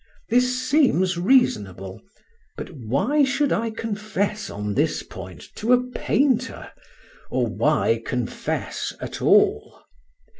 This 0.29 0.59
seems 0.67 1.15
reasonable; 1.15 2.01
but 2.57 2.71
why 2.71 3.23
should 3.23 3.51
I 3.51 3.69
confess 3.69 4.49
on 4.49 4.73
this 4.73 5.03
point 5.03 5.43
to 5.57 5.73
a 5.73 5.83
painter? 5.91 6.71
or 7.29 7.45
why 7.45 8.01
confess 8.03 8.93
at 8.99 9.21
all? 9.21 9.83